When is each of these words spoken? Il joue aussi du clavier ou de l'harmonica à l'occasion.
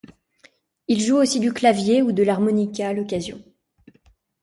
Il 0.87 0.99
joue 0.99 1.17
aussi 1.17 1.39
du 1.39 1.53
clavier 1.53 2.01
ou 2.01 2.11
de 2.11 2.23
l'harmonica 2.23 2.89
à 2.89 2.93
l'occasion. 2.93 3.39